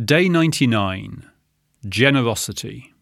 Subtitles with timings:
[0.00, 1.30] Day 99
[1.86, 2.94] Generosity.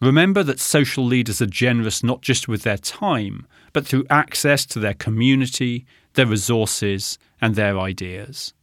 [0.00, 4.78] Remember that social leaders are generous not just with their time, but through access to
[4.78, 5.84] their community,
[6.14, 8.54] their resources, and their ideas.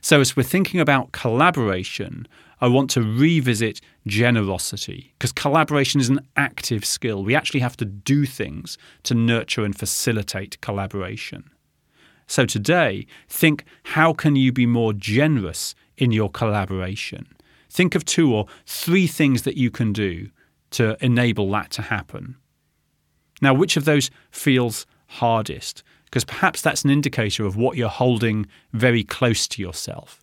[0.00, 2.28] So, as we're thinking about collaboration,
[2.60, 7.24] I want to revisit generosity because collaboration is an active skill.
[7.24, 11.50] We actually have to do things to nurture and facilitate collaboration.
[12.28, 17.26] So today, think how can you be more generous in your collaboration?
[17.70, 20.28] Think of two or three things that you can do
[20.70, 22.36] to enable that to happen.
[23.40, 25.82] Now, which of those feels hardest?
[26.04, 30.22] Because perhaps that's an indicator of what you're holding very close to yourself.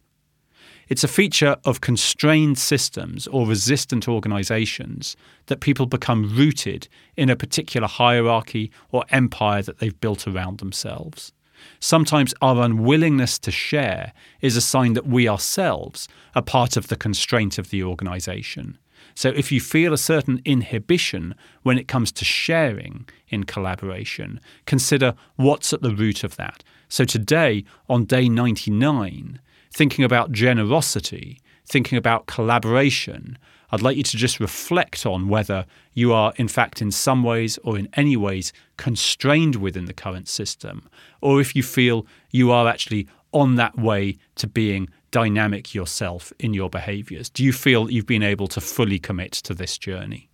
[0.87, 5.15] It's a feature of constrained systems or resistant organizations
[5.47, 11.31] that people become rooted in a particular hierarchy or empire that they've built around themselves.
[11.79, 16.95] Sometimes our unwillingness to share is a sign that we ourselves are part of the
[16.95, 18.77] constraint of the organization.
[19.13, 25.13] So if you feel a certain inhibition when it comes to sharing in collaboration, consider
[25.35, 26.63] what's at the root of that.
[26.89, 29.39] So today, on day 99,
[29.71, 33.37] thinking about generosity, thinking about collaboration,
[33.71, 37.57] I'd like you to just reflect on whether you are, in fact, in some ways
[37.63, 40.87] or in any ways constrained within the current system,
[41.21, 46.53] or if you feel you are actually on that way to being dynamic yourself in
[46.53, 47.29] your behaviors.
[47.29, 50.29] Do you feel you've been able to fully commit to this journey?